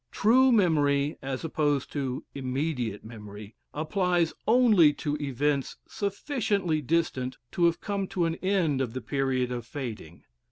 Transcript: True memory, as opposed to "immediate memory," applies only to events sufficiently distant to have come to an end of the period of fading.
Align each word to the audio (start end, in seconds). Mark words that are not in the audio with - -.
True 0.09 0.51
memory, 0.51 1.19
as 1.21 1.43
opposed 1.45 1.91
to 1.91 2.23
"immediate 2.33 3.03
memory," 3.05 3.53
applies 3.71 4.33
only 4.47 4.93
to 4.93 5.15
events 5.17 5.77
sufficiently 5.87 6.81
distant 6.81 7.37
to 7.51 7.65
have 7.65 7.81
come 7.81 8.07
to 8.07 8.25
an 8.25 8.33
end 8.37 8.81
of 8.81 8.93
the 8.93 9.01
period 9.01 9.51
of 9.51 9.63
fading. 9.63 10.23